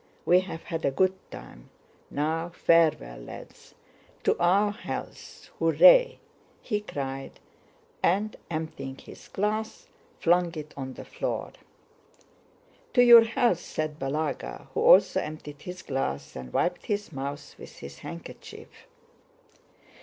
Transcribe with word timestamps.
We 0.25 0.39
have 0.39 0.63
had 0.63 0.83
a 0.83 0.89
good 0.89 1.13
time—now 1.29 2.49
farewell, 2.55 3.19
lads! 3.19 3.75
To 4.23 4.35
our 4.39 4.71
health! 4.71 5.51
Hurrah!..." 5.59 6.15
he 6.59 6.81
cried, 6.81 7.33
and 8.01 8.35
emptying 8.49 8.97
his 8.97 9.27
glass 9.27 9.89
flung 10.19 10.55
it 10.57 10.73
on 10.75 10.93
the 10.95 11.05
floor. 11.05 11.51
"To 12.95 13.03
your 13.03 13.25
health!" 13.25 13.59
said 13.59 13.99
Balagá 13.99 14.69
who 14.73 14.81
also 14.81 15.19
emptied 15.21 15.61
his 15.61 15.83
glass, 15.83 16.35
and 16.35 16.51
wiped 16.51 16.87
his 16.87 17.11
mouth 17.13 17.53
with 17.59 17.77
his 17.77 17.99
handkerchief. 17.99 18.87